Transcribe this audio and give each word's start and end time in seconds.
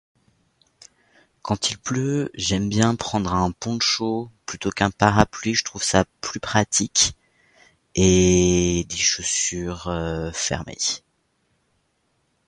Quand 1.43 1.69
il 1.69 1.77
pleut 1.77 2.31
j'aime 2.33 2.69
bien 2.69 2.95
prendre 2.95 3.35
un 3.35 3.51
poncho 3.51 4.31
plutôt 4.47 4.71
qu'un 4.71 4.89
parapluie, 4.89 5.53
je 5.53 5.63
trouve 5.63 5.83
ça 5.83 6.05
plus 6.21 6.39
pratique, 6.39 7.15
et 7.93 8.83
des 8.89 8.97
chaussures 8.97 9.91
fermées. 10.33 10.81